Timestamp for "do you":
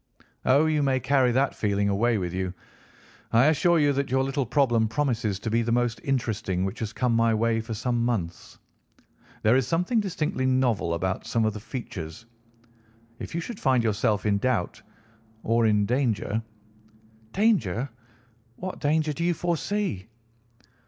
19.13-19.35